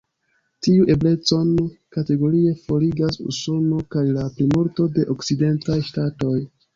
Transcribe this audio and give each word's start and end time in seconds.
Tiun 0.67 0.87
eblecon 0.93 1.49
kategorie 1.97 2.53
forigas 2.61 3.19
Usono 3.33 3.81
kaj 3.97 4.03
la 4.15 4.23
plimulto 4.39 4.87
de 4.97 5.05
okcidentaj 5.17 5.77
ŝtatoj. 5.91 6.35